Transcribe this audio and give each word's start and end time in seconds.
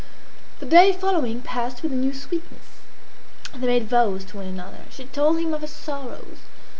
The 0.59 0.65
day 0.65 0.93
following 0.93 1.41
passed 1.43 1.83
with 1.83 1.91
a 1.91 1.95
new 1.95 2.11
sweetness. 2.11 2.79
They 3.53 3.67
made 3.67 3.87
vows 3.87 4.23
to 4.25 4.37
one 4.37 4.47
another 4.47 4.85
She 4.89 5.05
told 5.05 5.37
him 5.37 5.53
of 5.53 5.61
her 5.61 5.67
sorrows. 5.67 6.39